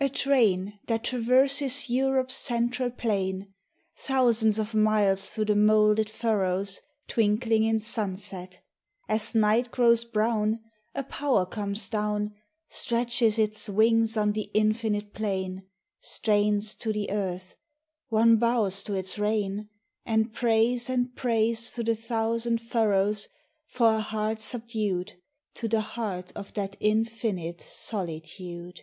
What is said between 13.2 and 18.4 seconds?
its wings on the infinite plain, Strains to the earth: one